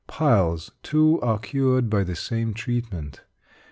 [0.07, 3.21] Piles, too, are cured by the same treatment.